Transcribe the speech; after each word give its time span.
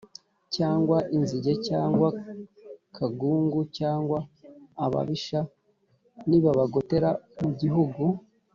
cyangwa 0.55 0.97
inzige 1.15 1.51
cyangwa 1.67 2.07
kagungu; 2.95 3.59
cyangwa 3.77 4.19
ababisha 4.85 5.39
nibabagotera 6.29 7.09
mu 7.41 7.51
gihugu 7.61 8.03